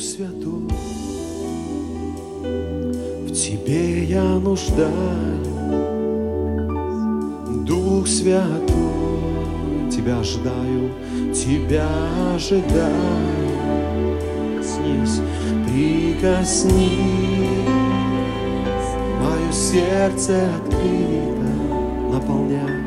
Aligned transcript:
Дух 0.00 0.06
Святой, 0.06 0.62
в 3.26 3.32
Тебе 3.32 4.04
я 4.04 4.22
нуждаюсь, 4.22 4.88
Дух 7.66 8.06
Святой, 8.06 9.90
Тебя 9.90 10.20
ожидаю, 10.20 10.90
Тебя 11.34 11.86
ожидаю. 12.34 12.94
Снись, 14.62 15.20
прикоснись, 15.66 16.70
мое 19.20 19.52
сердце 19.52 20.48
открыто, 20.56 21.50
наполняй, 22.10 22.80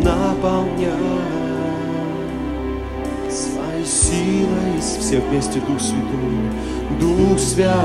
наполняй 0.00 1.33
своей 3.84 3.86
силой, 3.86 4.80
все 4.80 5.20
вместе 5.20 5.60
Дух 5.60 5.80
Святой, 5.80 6.50
Дух 7.00 7.38
Святой, 7.38 7.84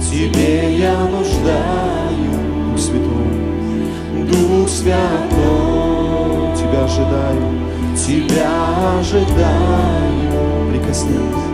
Тебе 0.00 0.76
я 0.76 0.96
нуждаю, 1.06 2.32
Дух 2.70 2.78
Святой, 2.78 4.26
Дух 4.28 4.68
Святой, 4.68 6.54
Тебя 6.56 6.84
ожидаю, 6.84 7.50
Тебя 7.96 8.50
ожидаю, 8.98 10.70
прикоснись, 10.70 11.44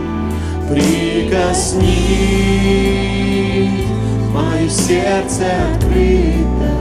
прикоснись, 0.69 1.81
мое 4.33 4.69
сердце 4.69 5.45
открыто, 5.75 6.71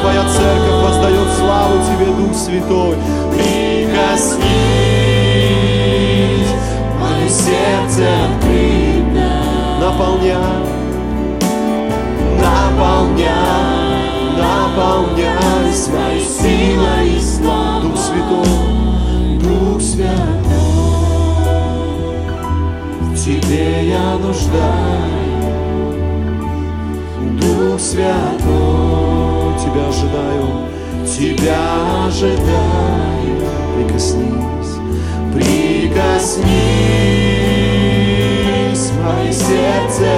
Твоя 0.00 0.24
церковь 0.24 0.80
воздает 0.82 1.28
славу 1.38 1.76
Тебе, 1.84 2.06
Дух 2.06 2.34
Святой. 2.34 2.96
Прикоснись, 3.34 4.40
мое 6.98 7.28
сердце 7.28 8.08
открыто, 8.24 9.28
наполняй, 9.80 10.69
своей 15.72 16.24
силой 16.24 17.16
и 17.16 17.20
славой. 17.20 17.90
Дух 17.90 17.98
Святой, 17.98 19.38
Дух 19.40 19.80
Святой, 19.80 20.30
в 23.00 23.14
Тебе 23.16 23.88
я 23.88 24.18
нуждаюсь. 24.18 24.60
Дух 27.40 27.80
Святой, 27.80 29.52
Тебя 29.58 29.88
ожидаю, 29.88 30.46
Тебя 31.06 31.62
ожидаю. 32.06 33.34
Прикоснись, 33.76 34.74
прикоснись, 35.34 36.44
мое 39.02 39.32
сердце. 39.32 40.10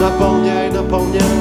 Наполняй, 0.00 0.70
наполняй, 0.70 0.70
наполняй 0.70 1.37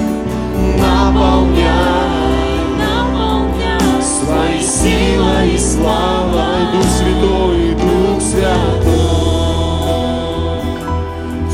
славой. 5.88 6.62
Дух 6.74 6.86
Святой, 6.98 7.76
Дух 7.76 8.22
Святой. 8.22 9.08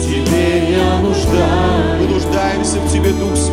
Тебе 0.01 0.47
я 0.71 0.99
нуждаюсь, 0.99 1.99
мы 1.99 2.07
нуждаемся 2.07 2.77
в 2.79 2.91
Тебе, 2.91 3.11
Дух 3.11 3.35
Святой. 3.35 3.52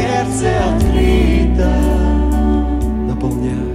сердце 0.00 0.48
открыто, 0.64 1.68
наполняй 3.06 3.69